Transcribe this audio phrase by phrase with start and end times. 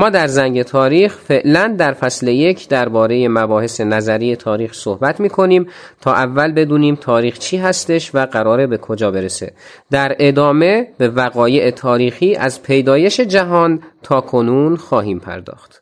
[0.00, 5.66] ما در زنگ تاریخ فعلا در فصل یک درباره مباحث نظری تاریخ صحبت می کنیم
[6.00, 9.52] تا اول بدونیم تاریخ چی هستش و قراره به کجا برسه.
[9.90, 15.79] در ادامه به وقایع تاریخی از پیدایش جهان تا کنون خواهیم پرداخت.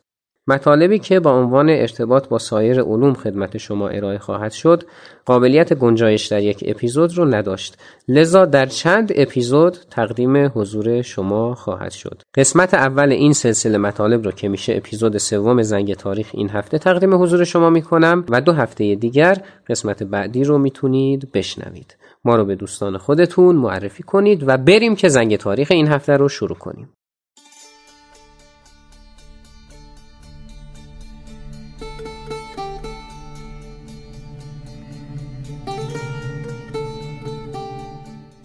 [0.49, 4.83] مطالبی که با عنوان ارتباط با سایر علوم خدمت شما ارائه خواهد شد
[5.25, 7.77] قابلیت گنجایش در یک اپیزود رو نداشت.
[8.07, 12.21] لذا در چند اپیزود تقدیم حضور شما خواهد شد.
[12.35, 17.21] قسمت اول این سلسله مطالب رو که میشه اپیزود سوم زنگ تاریخ این هفته تقدیم
[17.21, 19.37] حضور شما می‌کنم و دو هفته دیگر
[19.67, 21.97] قسمت بعدی رو می‌تونید بشنوید.
[22.25, 26.29] ما رو به دوستان خودتون معرفی کنید و بریم که زنگ تاریخ این هفته رو
[26.29, 26.89] شروع کنیم.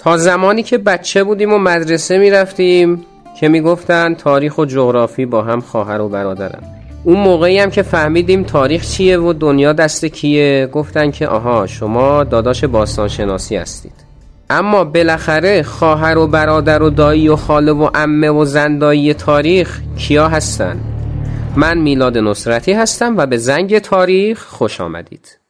[0.04, 3.04] تا زمانی که بچه بودیم و مدرسه می‌رفتیم
[3.40, 6.62] که می‌گفتن تاریخ و جغرافی با هم خواهر و برادرن.
[7.04, 12.24] اون موقعی هم که فهمیدیم تاریخ چیه و دنیا دست کیه گفتن که آها شما
[12.24, 13.92] داداش باستان شناسی هستید.
[14.50, 20.28] اما بالاخره خواهر و برادر و دایی و خاله و عمه و زندایی تاریخ کیا
[20.28, 20.80] هستن؟
[21.56, 25.43] من میلاد نصرتی هستم و به زنگ تاریخ خوش آمدید.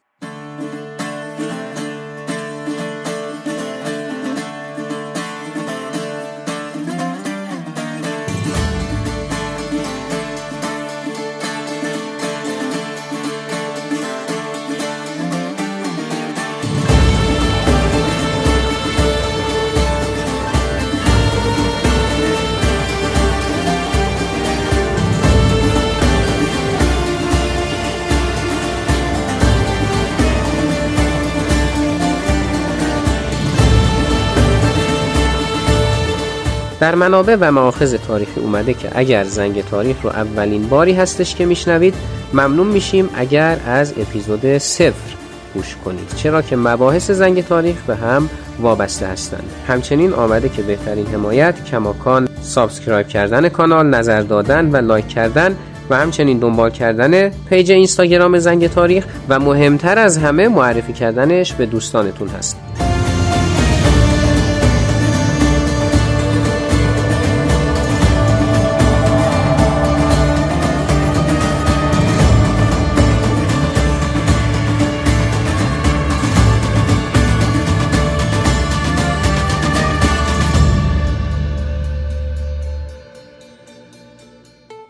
[36.85, 41.47] در منابع و مآخذ تاریخی اومده که اگر زنگ تاریخ رو اولین باری هستش که
[41.47, 41.95] میشنوید
[42.33, 45.15] ممنون میشیم اگر از اپیزود صفر
[45.55, 46.09] گوش کنید.
[46.17, 48.29] چرا که مباحث زنگ تاریخ به هم
[48.61, 49.51] وابسته هستند.
[49.69, 55.57] همچنین آمده که بهترین حمایت کماکان subscribe کردن کانال نظر دادن و لایک کردن
[55.91, 61.67] و همچنین دنبال کردن پیج اینستاگرام زنگ تاریخ و مهمتر از همه معرفی کردنش به
[61.67, 62.64] دوستانتون هست.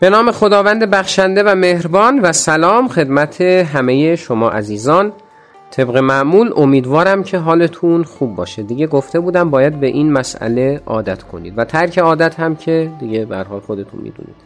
[0.05, 5.11] به نام خداوند بخشنده و مهربان و سلام خدمت همه شما عزیزان.
[5.71, 8.63] طبق معمول امیدوارم که حالتون خوب باشه.
[8.63, 11.53] دیگه گفته بودم باید به این مسئله عادت کنید.
[11.57, 14.44] و ترک عادت هم که دیگه به خودتون می‌دونید.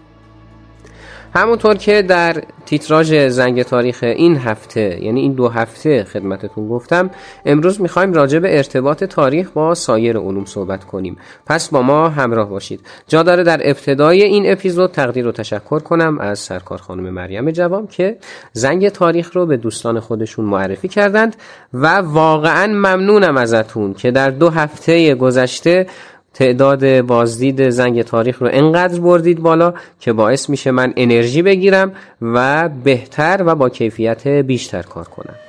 [1.36, 7.10] همونطور که در تیتراژ زنگ تاریخ این هفته یعنی این دو هفته خدمتتون گفتم
[7.46, 11.18] امروز می‌خوایم راجع به ارتباط تاریخ با سایر علوم صحبت کنیم.
[11.46, 12.80] پس با ما همراه باشید.
[13.08, 17.88] جا داره در ابتدای این اپیزود تقدیر و تشکر کنم از سرکار خانم مریم جوام
[17.88, 18.18] که
[18.54, 21.36] زنگ تاریخ رو به دوستان خودشون معرفی کردند
[21.74, 25.88] و واقعا ممنونم ازتون که در دو هفته گذشته
[26.40, 31.92] تعداد بازدید زنگ تاریخ رو انقدر بردید بالا که باعث میشه من انرژی بگیرم
[32.22, 35.49] و بهتر و با کیفیت بیشتر کار کنم.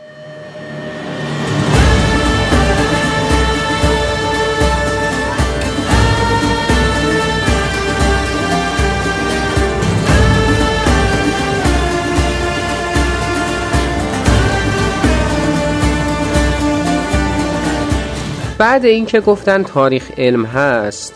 [18.60, 21.14] بعد اینکه گفتن تاریخ علم هست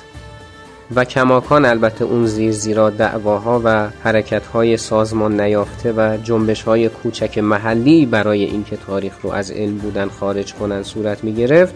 [0.94, 8.06] و کماکان البته اون زیر زیرا دعواها و حرکتهای سازمان نیافته و جنبشهای کوچک محلی
[8.06, 11.74] برای اینکه تاریخ رو از علم بودن خارج کنن صورت می گرفت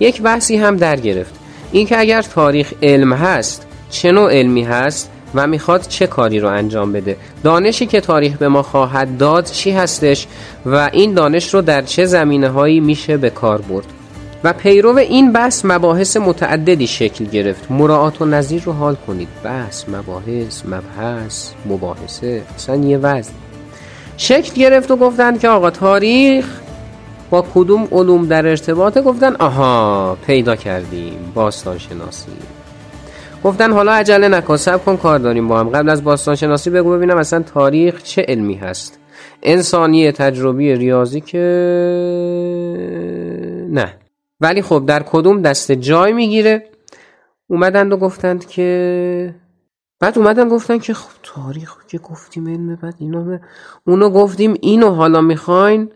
[0.00, 1.34] یک بحثی هم در گرفت.
[1.72, 6.92] اینکه اگر تاریخ علم هست چه نوع علمی هست و می‌خواد چه کاری رو انجام
[6.92, 10.26] بده؟ دانشی که تاریخ به ما خواهد داد چی هستش
[10.66, 13.99] و این دانش رو در چه زمینه هایی میشه به کار برد؟
[14.44, 17.70] و پیرو این بحث مباحث متعددی شکل گرفت.
[17.70, 19.28] مراعات و نظیر رو حال کنید.
[19.44, 22.42] بحث مباحث مبحث مباحثه.
[22.56, 23.32] اصلا یه وزن.
[24.16, 26.46] شکل گرفت و گفتن که آقا تاریخ
[27.30, 32.32] با کدوم علوم در ارتباطه؟ گفتن آها پیدا کردیم باستان شناسی
[33.44, 35.68] گفتن حالا عجله نکن سب کن کار داریم با هم.
[35.68, 38.98] قبل از باستان شناسی بگو ببینم اصلا تاریخ چه علمی هست.
[39.42, 41.38] انسانی تجربی ریاضی که
[43.70, 43.94] نه.
[44.40, 46.70] ولی خب در کدوم دسته جای می‌گیره؟
[47.46, 49.34] اومدند و گفتند که
[50.00, 53.38] بعد اومدن گفتن که خب تاریخ که گفتیم علم بعد اینو
[53.86, 55.92] اونو گفتیم اینو حالا می‌خواین؟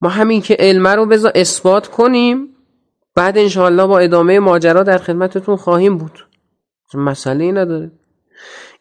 [0.00, 2.56] ما همین که علم رو بذار اثبات کنیم
[3.14, 6.26] بعد انشاءالله با ادامه ماجرا در خدمتتون خواهیم بود.
[6.94, 7.90] مسئله نداره.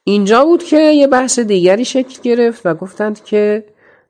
[0.03, 3.65] اینجا بود که یه بحث دیگری شکل گرفت و گفتند که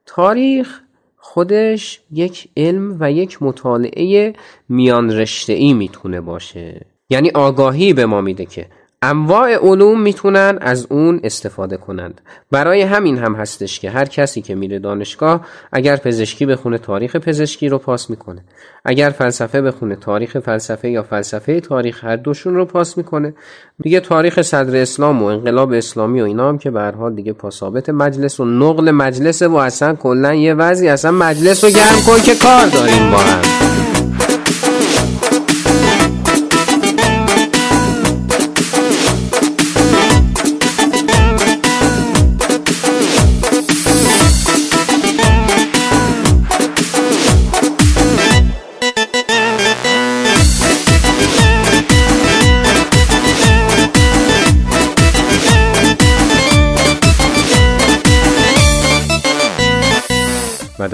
[0.06, 0.80] تاریخ
[1.22, 4.32] خودش یک علم و یک مطالعه
[4.68, 6.86] میان رشته ای می‌تونه باشه.
[7.10, 8.66] یعنی آگاهی به ما میده که
[9.02, 12.20] انواع علوم می‌تونن از اون استفاده کنند.
[12.50, 17.68] برای همین هم هستش که هر کسی که میره دانشگاه اگر پزشکی بخونه تاریخ پزشکی
[17.68, 18.44] رو پاس می‌کنه
[18.84, 23.34] اگر فلسفه بخونه تاریخ فلسفه یا فلسفه تاریخ هر دوشون رو پاس می‌کنه.
[23.82, 27.90] دیگه تاریخ صدر اسلام و انقلاب اسلامی و اینا هم که به حال دیگه پاسابت
[27.90, 32.34] مجلس و نقل مجلس و اصلا کلا یه وضعی اصلا مجلس رو گرم کن که
[32.34, 33.69] کار داریم با هم.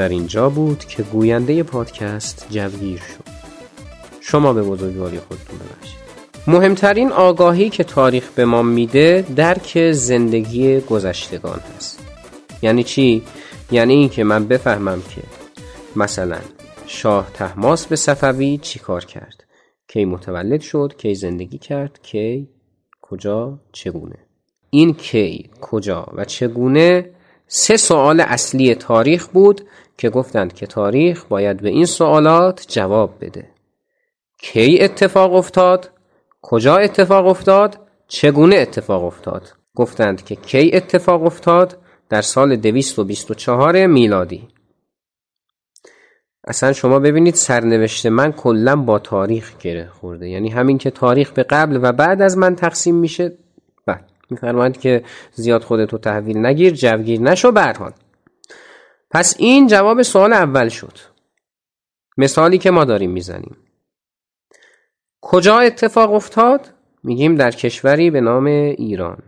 [0.07, 3.25] در اینجا بود که گوینده پادکست جوگیر شد.
[4.21, 5.99] شما به بزرگواری خودتون ببخشید.
[6.47, 11.99] مهمترین آگاهی که تاریخ به ما میده درک زندگی گذشتگان هست.
[12.63, 13.23] یعنی چی؟
[13.71, 15.23] یعنی اینکه من بفهمم که
[15.97, 16.39] مثلا
[16.87, 19.45] شاه تحماس به صفوی چی کار کرد؟
[19.89, 22.49] کی متولد شد؟ کی زندگی کرد؟ کی
[23.03, 24.19] کجا؟ چگونه؟
[24.71, 27.11] این کی کجا و چگونه؟
[27.49, 29.61] سه سوال اصلی تاریخ بود
[29.99, 33.49] که گفتند که تاریخ باید به این سوالات جواب بده.
[34.39, 35.91] کی اتفاق افتاد؟
[36.43, 44.49] کجا اتفاق افتاد؟ چگونه اتفاق افتاد؟ گفتند که کی اتفاق افتاد در سال 224 میلادی.
[46.45, 50.29] اصلا شما ببینید سرنوشت من کلا با تاریخ گره خورده.
[50.29, 53.33] یعنی همین که تاریخ به قبل و بعد از من تقسیم میشه
[53.87, 55.03] بعد میفرمایند که
[55.35, 57.93] زیاد خودتو تحویل نگیر جوگیر نشو برحال
[59.11, 60.99] پس این جواب سوال اول شد.
[62.17, 63.57] مثالی که ما داریم می‌زنیم.
[65.21, 66.73] کجا اتفاق افتاد؟
[67.03, 69.23] میگیم در کشوری به نام ایران.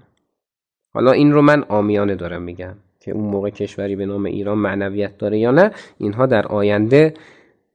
[0.95, 5.19] حالا این رو من آمیانه دارم میگم که اون موقع کشوری به نام ایران معنویت
[5.19, 7.15] داره یا نه اینها در آینده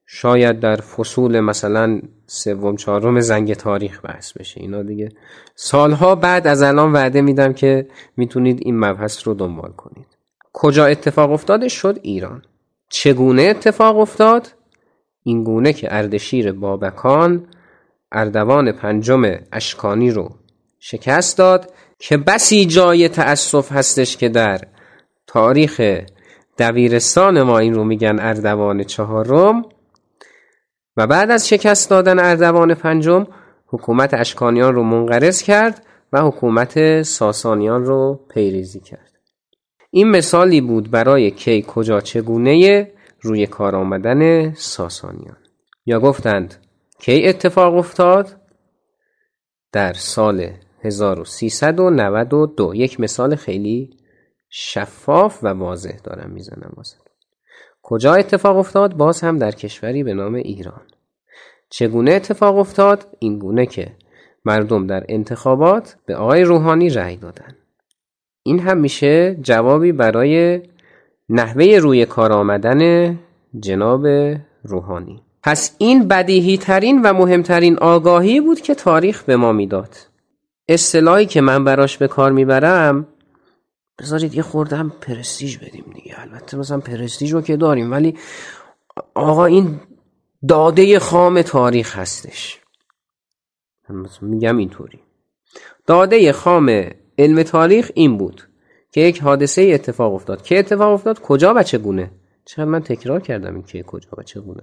[0.06, 4.62] شاید در فصول مثلا سوم چهارم زنگ تاریخ بحث بشه.
[4.62, 5.10] اینا دیگه.
[5.56, 10.13] سالها بعد از الان وعده میدم که می‌تونید این مبحث رو دنبال کنید.
[10.54, 12.42] کجا اتفاق افتاده شد؟ ایران.
[12.90, 14.48] چگونه اتفاق افتاد؟
[15.24, 17.48] این گونه که اردشیر بابکان
[18.12, 20.30] اردوان پنجم اشکانی رو
[20.80, 24.62] شکست داد که بسی جای تأسف هستش که در
[25.28, 25.82] تاریخ
[26.58, 29.66] دبیرستان ما این رو میگن اردوان چهارم
[30.98, 33.28] و بعد از شکست دادن اردوان پنجم
[33.68, 39.13] حکومت اشکانیان رو منقرض کرد و حکومت ساسانیان رو پیریزی کرد.
[39.96, 45.38] این مثالی بود برای کی کجا چگونه روی کار آمدن ساسانیان.
[45.86, 46.56] یا گفتند
[47.00, 48.36] کی اتفاق افتاد؟
[49.72, 50.50] در سال
[50.84, 53.98] 1392 یک مثال خیلی
[54.50, 56.98] شفاف و واضح دارم می‌زنم واسه.
[57.82, 60.82] کجا اتفاق افتاد؟ باز هم در کشوری به نام ایران.
[61.70, 63.92] چگونه اتفاق افتاد؟ این گونه که
[64.46, 67.56] مردم در انتخابات به آقای روحانی رأی دادن.
[68.44, 70.62] این هم میشه جوابی برای
[71.30, 73.14] نحوه روی کار آمدن
[73.60, 74.08] جناب
[74.64, 75.24] روحانی.
[75.44, 79.98] پس این بدیهی ترین و مهمترین آگاهی بود که تاریخ به ما می‌داد.
[80.68, 83.08] اصطلاحی که من براش به کار می‌برم
[84.00, 86.22] بذارید یه خورده هم پرستیج بدیم دیگه.
[86.22, 88.18] البته مثلا پرستیج رو که داریم ولی
[89.14, 89.80] آقا این
[90.48, 92.60] داده خام تاریخ هستش.
[94.22, 95.00] میگم اینطوری.
[95.88, 98.42] داده خام علم تاریخ این بود
[98.92, 100.42] که یک حادثه اتفاق افتاد.
[100.42, 102.12] که اتفاق افتاد؟ کجا و چگونه؟
[102.46, 104.62] چقدر من تکرار کردم این که کجا و چگونه.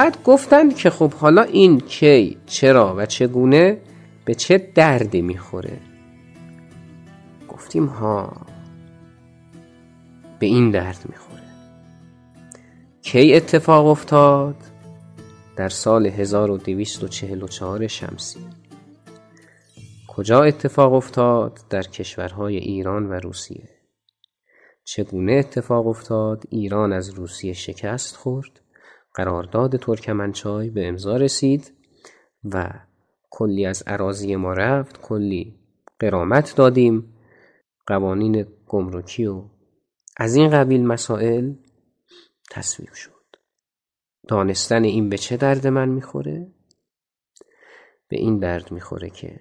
[0.00, 3.78] بعد گفتند که خب حالا این کی چرا و چگونه
[4.24, 5.80] به چه دردی می‌خوره.
[7.48, 8.46] گفتیم ها
[10.38, 11.42] به این درد می‌خوره.
[13.02, 14.56] کی اتفاق افتاد؟
[15.56, 18.40] در سال 1244 شمسی.
[20.08, 23.68] کجا اتفاق افتاد؟ در کشورهای ایران و روسیه.
[24.84, 28.59] چگونه اتفاق افتاد؟ ایران از روسیه شکست خورد.
[29.14, 31.72] قرارداد ترکمنچای به امضا رسید
[32.44, 32.70] و
[33.30, 35.58] کلی از عراضی ما رفت کلی
[35.98, 37.16] قرامت دادیم.
[37.86, 39.44] قوانین گمرکی و
[40.16, 41.52] از این قبیل مسائل
[42.50, 43.10] تصویب شد.
[44.28, 46.52] دانستن این به چه درد من می‌خوره؟
[48.08, 49.40] به این درد می‌خوره که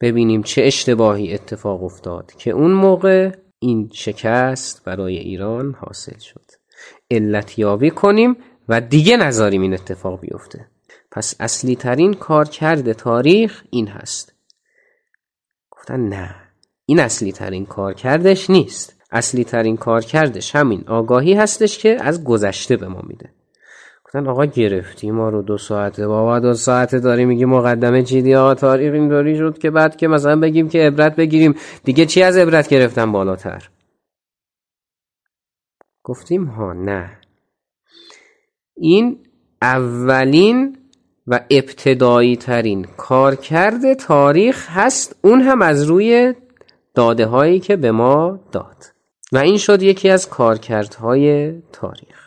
[0.00, 6.61] ببینیم چه اشتباهی اتفاق افتاد که اون موقع این شکست برای ایران حاصل شد.
[7.10, 8.36] علت یابی کنیم
[8.68, 10.66] و دیگه نذاریم این اتفاق بیفته.
[11.10, 14.34] پس اصلی ترین کار کرده تاریخ این هست.
[15.70, 16.34] گفتن نه
[16.86, 18.96] این اصلی ترین کار کردش نیست.
[19.10, 23.30] اصلی ترین کار کردش همین آگاهی هستش که از گذشته به ما میده.
[24.04, 28.54] گفتن آقا گرفتی ما رو دو ساعته بابا دو ساعته داری میگی مقدمه چیدی؟ آقا
[28.54, 31.54] تاریخ اینطوری شد که بعد که مثلا بگیم که عبرت بگیریم.
[31.84, 33.68] دیگه چی از عبرت گرفتن بالاتر؟
[36.04, 37.18] گفتیم ها نه.
[38.76, 39.26] این
[39.62, 40.78] اولین
[41.26, 45.16] و ابتدایی ترین کارکرد تاریخ هست.
[45.22, 46.34] اون هم از روی
[46.94, 48.84] داده هایی که به ما داد.
[49.32, 52.21] و این شد یکی از کارکردهای تاریخ.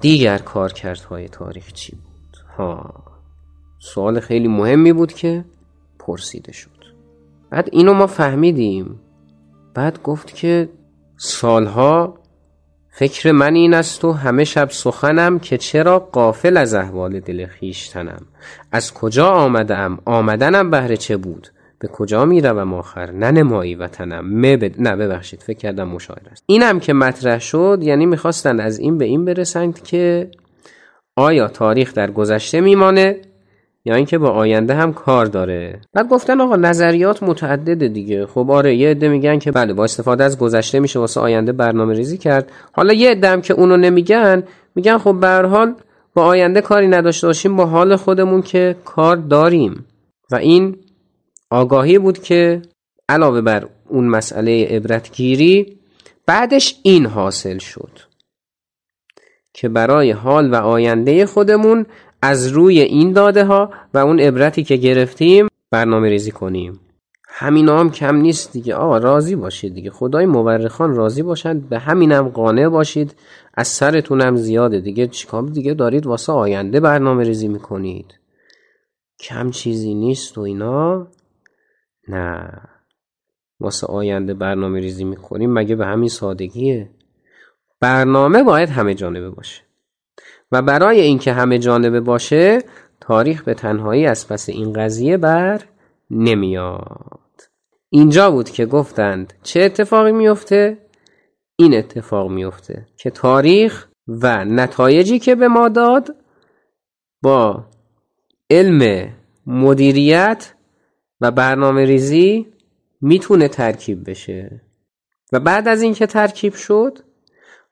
[0.00, 2.94] دیگر کارکردهای تاریخ چی بود؟ ها
[3.78, 5.44] سوال خیلی مهمی بود که
[5.98, 6.70] پرسیده شد.
[7.50, 9.00] بعد اینو ما فهمیدیم.
[9.74, 10.68] بعد گفت که
[11.16, 12.20] سالها
[12.90, 18.26] فکر من این است و همه شب سخنم که چرا قافل از احوال دل خیشتنم؟
[18.72, 21.48] از کجا آمدم؟ آمدنم بهر چه بود؟
[21.80, 24.26] به کجا می روم آخر ننمایی وطنم.
[24.26, 26.42] مه نه ببخشید فکر کردم مشاعر است.
[26.46, 30.30] اینم که مطرح شد یعنی می‌خواستن از این به این برسند که
[31.16, 33.16] آیا تاریخ در گذشته میمانه
[33.84, 35.80] یا اینکه با آینده هم کار داره.
[35.92, 38.26] بعد گفتن آقا نظریات متعدده دیگه.
[38.26, 41.94] خب آره یه عده میگن که بله با استفاده از گذشته میشه واسه آینده برنامه
[41.94, 42.52] ریزی کرد.
[42.72, 44.42] حالا یه عده هم که اونو نمیگن
[44.74, 45.74] میگن خب به حال
[46.14, 49.84] با آینده کاری نداشته باشیم با حال خودمون که کار داریم.
[50.30, 50.76] و این
[51.50, 52.62] آگاهی بود که
[53.08, 55.78] علاوه بر اون مسئله عبرتگیری
[56.26, 57.98] بعدش این حاصل شد
[59.52, 61.86] که برای حال و آینده خودمون
[62.22, 66.80] از روی این داده ها و اون عبرتی که گرفتیم برنامه ریزی کنیم.
[67.28, 68.74] همین هم کم نیست دیگه.
[68.74, 69.90] آقا راضی باشید دیگه.
[69.90, 73.14] خدای مورخان راضی باشند به همینم قانع باشید.
[73.54, 75.06] از سرتونم زیاده دیگه.
[75.06, 78.14] چیکار دیگه دارید واسه آینده برنامه ریزی می‌کنید.
[79.20, 81.06] کم چیزی نیست و اینا.
[82.10, 82.60] نه.
[83.60, 86.90] واسه آینده برنامه ریزی می‌کنیم مگه به همین سادگیه؟
[87.80, 89.62] برنامه باید همه جانبه باشه.
[90.52, 92.58] و برای اینکه همه جانبه باشه
[93.00, 95.60] تاریخ به تنهایی از پس این قضیه بر
[96.10, 97.42] نمیاد.
[97.88, 100.78] اینجا بود که گفتند چه اتفاقی میفته
[101.56, 106.16] این اتفاق میفته که تاریخ و نتایجی که به ما داد
[107.22, 107.64] با
[108.50, 109.10] علم
[109.46, 110.54] مدیریت
[111.20, 112.46] و برنامه ریزی
[113.00, 114.60] می‌تونه ترکیب بشه.
[115.32, 116.98] و بعد از اینکه ترکیب شد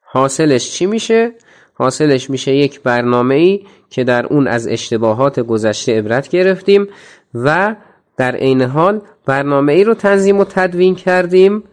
[0.00, 1.32] حاصلش چی میشه؟
[1.74, 6.88] حاصلش میشه یک برنامه ای که در اون از اشتباهات گذشته عبرت گرفتیم
[7.34, 7.76] و
[8.16, 11.64] در عین حال برنامه ای رو تنظیم و تدوین کردیم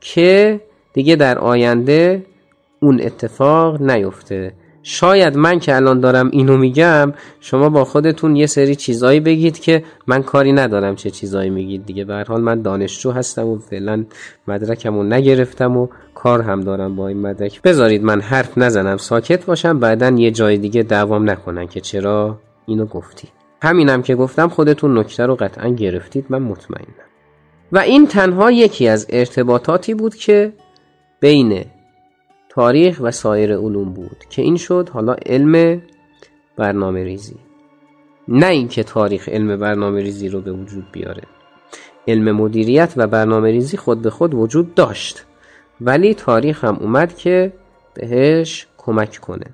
[0.00, 0.60] که
[0.92, 2.26] دیگه در آینده
[2.80, 4.52] اون اتفاق نیفته.
[4.86, 9.84] شاید من که الان دارم اینو میگم شما با خودتون یه سری چیزایی بگید که
[10.06, 12.04] من کاری ندارم چه چیزایی میگید دیگه.
[12.04, 14.04] به حال من دانشجو هستم و فعلا
[14.48, 17.62] مدرکمو نگرفتم و کار هم دارم با این مدرک.
[17.62, 22.86] بذارید من حرف نزنم ساکت باشم بعدا یه جای دیگه دوام نکنن که چرا اینو
[22.86, 23.28] گفتی.
[23.62, 27.04] همینم که گفتم خودتون نکته رو قطعا گرفتید من مطمئنم.
[27.72, 30.52] و این تنها یکی از ارتباطاتی بود که
[31.20, 31.64] بین
[32.54, 35.82] تاریخ و سایر علوم بود که این شد حالا علم
[36.56, 37.36] برنامه ریزی
[38.28, 41.22] نه اینکه تاریخ علم برنامه ریزی رو به وجود بیاره.
[42.08, 45.24] علم مدیریت و برنامه ریزی خود به خود وجود داشت.
[45.80, 47.52] ولی تاریخ هم اومد که
[47.94, 49.46] بهش کمک کنه.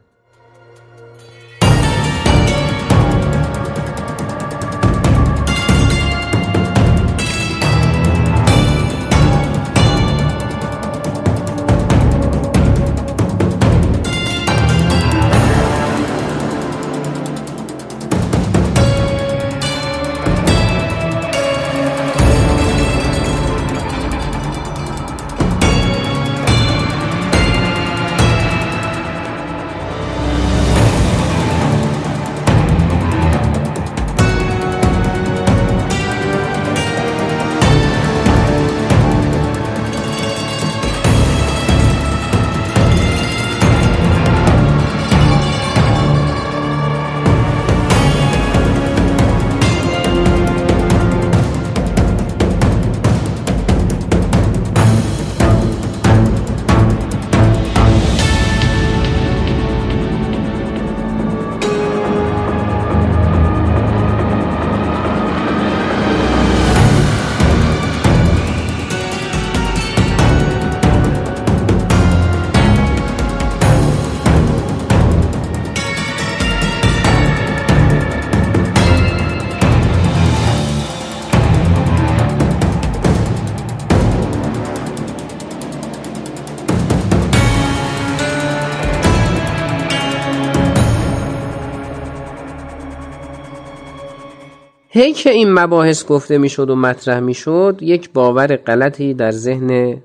[94.92, 100.02] هی که این مباحث گفته می‌شد و مطرح می‌شد یک باور غلطی در ذهن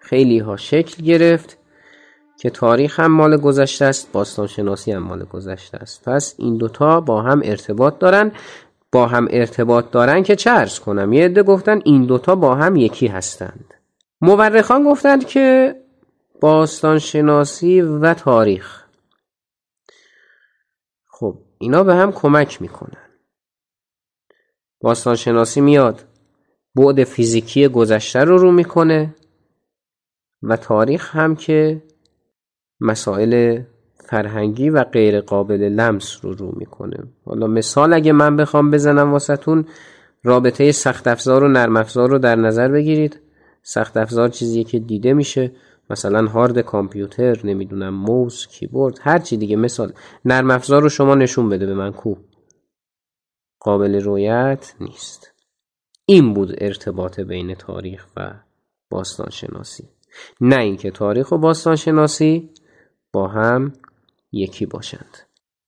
[0.00, 1.58] خیلی ها شکل گرفت
[2.38, 6.04] که تاریخ هم مال گذشته است باستان شناسی هم مال گذشته است.
[6.04, 8.32] پس این دوتا با هم ارتباط دارن.
[8.92, 12.76] با هم ارتباط دارن که چه ارز کنم؟ یه عده گفتن این دوتا با هم
[12.76, 13.74] یکی هستند.
[14.20, 15.76] مورخان گفتند که
[16.40, 18.84] باستان شناسی و تاریخ.
[21.58, 23.07] اینا به هم کمک می‌کنن.
[24.80, 26.04] باستانشناسی میاد.
[26.74, 29.14] بعد فیزیکی گذشته رو رو می‌کنه
[30.42, 31.82] و تاریخ هم که
[32.80, 33.62] مسائل
[33.94, 36.96] فرهنگی و غیر قابل لمس رو رو می‌کنه.
[37.24, 39.64] حالا مثال اگه من بخوام بزنم واسهتون
[40.24, 43.20] رابطه سخت افزار و نرم افزار رو در نظر بگیرید.
[43.62, 45.52] سخت افزار چیزی که دیده میشه.
[45.90, 49.56] مثلا هارد کامپیوتر نمی‌دونم موس کیبورد هر چی دیگه.
[49.56, 49.92] مثال
[50.24, 52.14] نرم افزار رو شما نشون بده به من کو.
[53.60, 55.32] قابل رویت نیست.
[56.06, 58.30] این بود ارتباط بین تاریخ و
[58.90, 59.88] باستان شناسی
[60.40, 62.50] نه اینکه تاریخ و باستان شناسی
[63.12, 63.72] با هم
[64.32, 65.18] یکی باشند.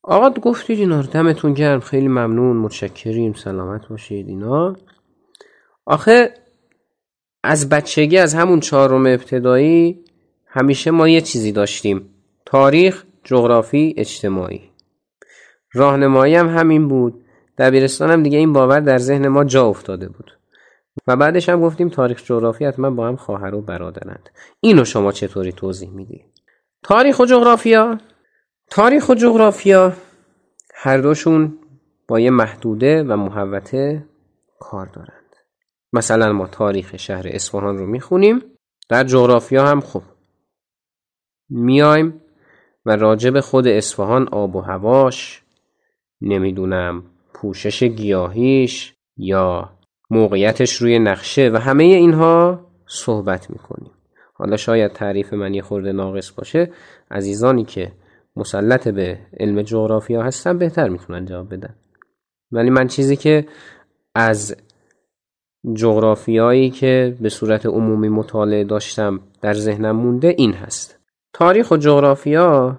[0.02, 1.80] آقا گفتید اینا دمتون گرم.
[1.80, 2.56] خیلی ممنون.
[2.56, 3.32] متشکریم.
[3.32, 4.76] سلامت باشید اینا.
[5.86, 6.34] آخه
[7.42, 10.04] از بچگی از همون چهارم ابتدایی
[10.46, 12.14] همیشه ما یه چیزی داشتیم.
[12.46, 14.70] تاریخ جغرافی اجتماعی.
[15.72, 17.24] راهنمایی هم همین بود.
[17.60, 20.38] دبیرستان هم دیگه این باور در ذهن ما جا افتاده بود.
[21.06, 24.30] و بعدش هم گفتیم تاریخ جغرافی حتما با هم خواهر و برادرند.
[24.60, 26.24] اینو شما چطوری توضیح میدی
[26.82, 27.98] تاریخ و جغرافیا؟
[28.70, 29.92] تاریخ و جغرافیا
[30.74, 31.58] هر دوشون
[32.08, 34.04] با یه محدوده و محوته
[34.60, 35.36] کار دارند.
[35.92, 38.42] مثلا ما تاریخ شهر اصفهان رو می‌خونیم
[38.88, 40.02] در جغرافیا هم خوب
[41.48, 42.20] میایم
[42.86, 45.42] و راجب خود اصفهان آب و هواش
[46.20, 47.04] نمی‌دونم
[47.40, 49.70] پوشش گیاهیش یا
[50.10, 53.90] موقعیتش روی نقشه و همه اینها صحبت می‌کنیم.
[54.34, 56.72] حالا شاید تعریف من یه خورده ناقص باشه.
[57.10, 57.92] عزیزانی که
[58.36, 61.74] مسلط به علم جغرافیا هستن بهتر می‌تونن جواب بدن.
[62.52, 63.46] ولی من چیزی که
[64.14, 64.56] از
[65.74, 70.98] جغرافیایی که به صورت عمومی مطالعه داشتم در ذهنم مونده این هست.
[71.32, 72.78] تاریخ و جغرافیا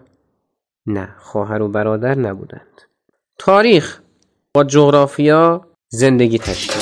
[0.85, 2.81] نه خواهر و برادر نبودند.
[3.39, 4.01] تاریخ
[4.53, 6.81] با جغرافیا زندگی تشکیل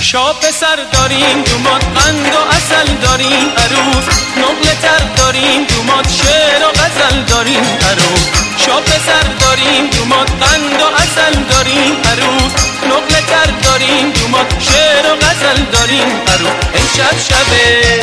[0.00, 4.04] شاب سر داریم دومات قند و اصل داریم عروس
[4.36, 8.28] نقل تر داریم دومات شعر و غزل داریم عروس
[8.66, 12.52] شاب سر داریم دومات قند و اصل داریم عروس
[12.86, 18.00] نقل تر داریم دومات شعر و غزل داریم عروس امشب شبه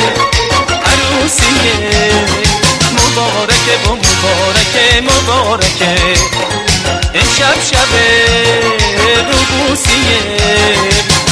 [0.86, 1.76] عروسیه.
[2.94, 6.55] مبارکه و مبارکه مبارکه.
[7.16, 8.08] امشب شبه
[9.32, 10.20] روبوسیه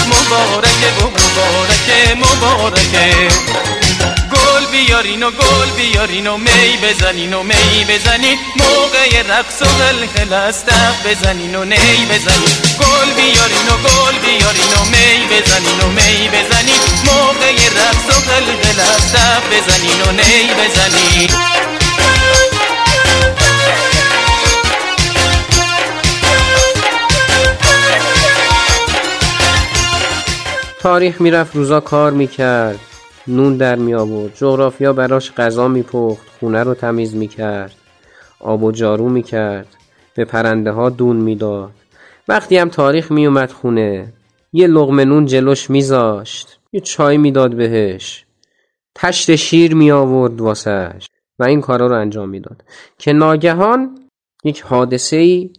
[0.07, 3.27] مبارکه و مبارکه مبارکه.
[4.31, 8.37] گل بیارین و گل بیارین و می بزنین و می بزنین.
[8.55, 10.65] موقع رقص و غلغل است
[11.05, 12.53] بزنین و نی بزنین.
[12.79, 16.79] گل بیارین و گل بیارین و می بزنین و می بزنین.
[17.05, 19.15] موقع رقص و غلغل است
[19.51, 21.82] بزنین و نی بزنین.
[30.83, 32.79] تاریخ می‌رفت روزا کار می‌کرد.
[33.27, 37.75] نون در می آورد جغرافیا براش غذا میپخت خونه رو تمیز می‌کرد.
[38.39, 39.67] آب و جارو می‌کرد.
[40.15, 41.71] به پرنده ها دون می‌داد.
[42.27, 44.13] وقتی هم تاریخ میومد خونه
[44.53, 46.59] یه لغمه نون جلوش میذاشت.
[46.73, 48.25] یه چای می‌داد بهش.
[48.95, 51.07] تشت شیر می آورد واسش.
[51.39, 52.63] و این کارا رو انجام می‌داد.
[52.97, 53.99] که ناگهان
[54.43, 55.49] یک حادثه ای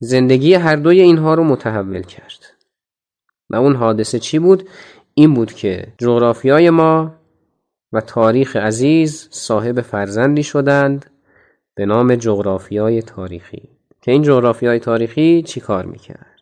[0.00, 2.49] زندگی هر دوی اینها رو متحول کرد.
[3.50, 4.68] و اون حادثه چی بود؟
[5.14, 7.14] این بود که جغرافیای ما
[7.92, 11.10] و تاریخ عزیز صاحب فرزندی شدند
[11.74, 13.68] به نام جغرافیای تاریخی
[14.02, 16.40] که این جغرافیای تاریخی چی کار می‌کرد؟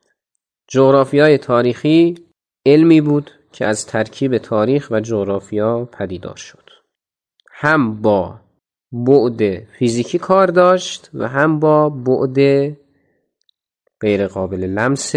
[0.68, 2.14] جغرافیای تاریخی
[2.66, 6.71] علمی بود که از ترکیب تاریخ و جغرافیا پدیدار شد
[7.53, 8.40] هم با
[8.92, 12.37] بعد فیزیکی کار داشت و هم با بعد
[14.01, 15.14] غیر قابل لمس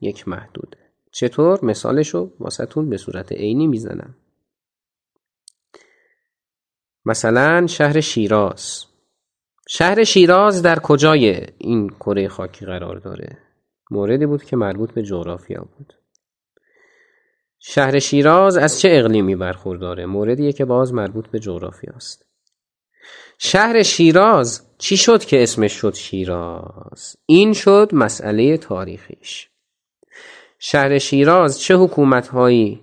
[0.00, 0.78] یک محدوده
[1.12, 4.16] چطور مثالشو واسهتون به صورت عینی می‌زنم؟
[7.04, 8.84] مثلا شهر شیراز.
[9.68, 13.38] شهر شیراز در کجای این کره خاکی قرار داره؟
[13.90, 15.94] موردی بود که مربوط به جغرافیا بود.
[17.58, 22.26] شهر شیراز از چه اقلیمی برخورداره؟ موردیه که باز مربوط به جغرافیا است.
[23.38, 29.50] شهر شیراز چی شد که اسمش شد شیراز؟ این شد مسئله تاریخیش.
[30.58, 32.80] شهر شیراز چه حکومتهایی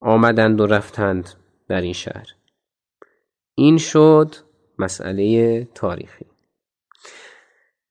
[0.00, 1.30] آمدند و رفتند
[1.68, 2.26] در این شهر؟
[3.54, 4.34] این شد
[4.78, 6.26] مسئله تاریخی.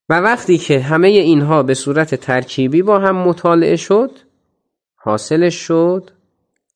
[0.10, 4.12] و وقتی که همه اینها به صورت ترکیبی با هم مطالعه شد
[4.96, 6.12] حاصلش شد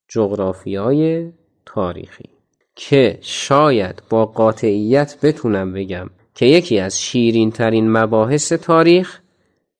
[0.08, 1.32] جغرافیای
[1.66, 2.30] تاریخی
[2.76, 9.20] که شاید با قاطعیت بتونم بگم که یکی از شیرین ترین مباحث تاریخ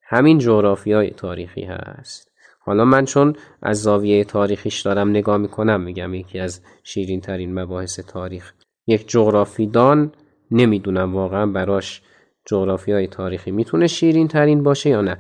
[0.04, 2.25] همین جغرافیای تاریخی هست.
[2.66, 8.00] حالا من چون از زاویه تاریخیش دارم نگاه می‌کنم میگم یکی از شیرین ترین مباحث
[8.00, 8.54] تاریخ.
[8.88, 10.12] یک جغرافیدان
[10.52, 12.02] نمی‌دونم واقعا براش
[12.46, 15.18] جغرافی های تاریخی می‌تونه شیرین ترین باشه یا نه.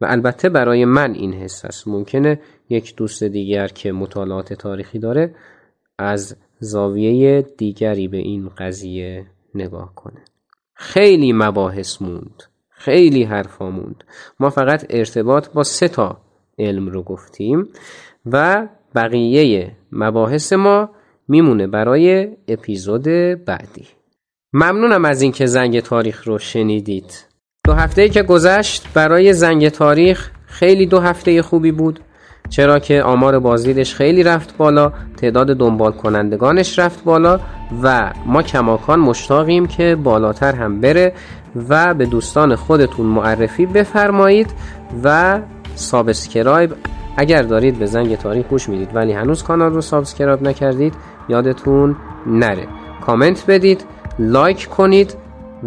[0.00, 5.34] و البته برای من این حس است ممکنه یک دوست دیگر که مطالعات تاریخی داره
[5.98, 10.24] از زاویه دیگری به این قضیه نگاه کنه.
[10.74, 12.42] خیلی مباحث موند.
[12.70, 14.04] خیلی حرفا موند.
[14.40, 16.20] ما فقط ارتباط با سه تا
[16.58, 17.68] علم رو گفتیم
[18.26, 20.90] و بقیه مباحث ما
[21.28, 23.04] میمونه برای اپیزود
[23.44, 23.86] بعدی.
[24.52, 27.26] ممنونم از اینکه زنگ تاریخ رو شنیدید.
[27.64, 32.00] دو هفته که گذشت برای زنگ تاریخ خیلی دو هفته خوبی بود
[32.48, 37.40] چرا که آمار بازدیدش خیلی رفت بالا تعداد دنبال کنندگانش رفت بالا
[37.82, 41.12] و ما کماکان مشتاقیم که بالاتر هم بره
[41.68, 44.50] و به دوستان خودتون معرفی بفرمایید
[45.04, 45.40] و
[45.78, 46.74] subscribe.
[47.16, 50.94] اگر دارید به زنگ تاریخ گوش می‌دید ولی هنوز کانال رو subscribe نکردید
[51.28, 52.68] یادتون نره.
[53.06, 53.84] کامنت بدید
[54.18, 55.14] لایک کنید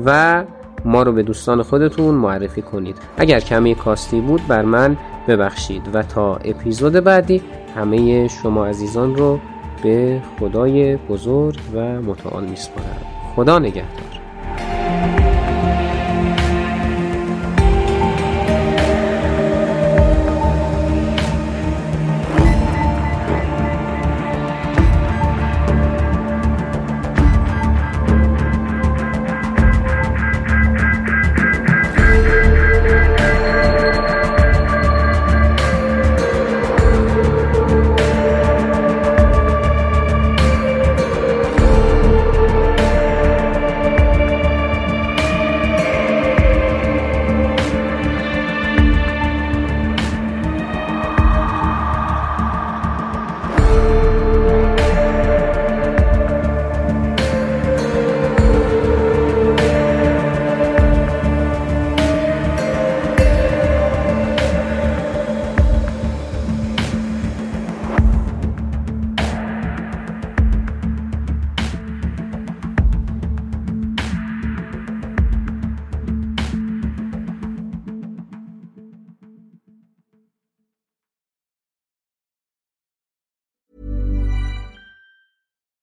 [0.05, 0.43] و
[0.85, 2.95] ما رو به دوستان خودتون معرفی کنید.
[3.17, 4.97] اگر کمی کاستی بود بر من
[5.27, 5.81] ببخشید.
[5.93, 7.41] و تا اپیزود بعدی
[7.75, 9.39] همه شما عزیزان رو
[9.83, 13.01] به خدای بزرگ و متعال میسپارم.
[13.35, 14.10] خدا نگهدار.